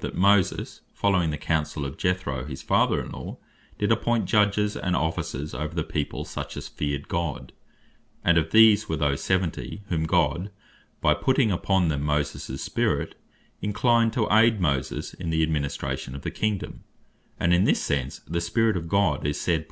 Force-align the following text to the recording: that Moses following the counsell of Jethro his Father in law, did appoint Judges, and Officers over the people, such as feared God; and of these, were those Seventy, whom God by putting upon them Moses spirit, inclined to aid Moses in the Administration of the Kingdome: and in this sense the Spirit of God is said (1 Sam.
that 0.00 0.16
Moses 0.16 0.80
following 0.92 1.30
the 1.30 1.38
counsell 1.38 1.84
of 1.86 1.96
Jethro 1.96 2.46
his 2.46 2.62
Father 2.62 3.00
in 3.00 3.10
law, 3.12 3.36
did 3.78 3.92
appoint 3.92 4.24
Judges, 4.24 4.76
and 4.76 4.96
Officers 4.96 5.54
over 5.54 5.72
the 5.72 5.84
people, 5.84 6.24
such 6.24 6.56
as 6.56 6.66
feared 6.66 7.06
God; 7.06 7.52
and 8.24 8.36
of 8.36 8.50
these, 8.50 8.88
were 8.88 8.96
those 8.96 9.22
Seventy, 9.22 9.84
whom 9.90 10.02
God 10.04 10.50
by 11.00 11.14
putting 11.14 11.52
upon 11.52 11.90
them 11.90 12.02
Moses 12.02 12.60
spirit, 12.60 13.14
inclined 13.62 14.12
to 14.14 14.26
aid 14.36 14.60
Moses 14.60 15.14
in 15.14 15.30
the 15.30 15.44
Administration 15.44 16.16
of 16.16 16.22
the 16.22 16.32
Kingdome: 16.32 16.82
and 17.38 17.54
in 17.54 17.62
this 17.62 17.80
sense 17.80 18.18
the 18.26 18.40
Spirit 18.40 18.76
of 18.76 18.88
God 18.88 19.24
is 19.24 19.40
said 19.40 19.60
(1 19.60 19.62
Sam. 19.62 19.62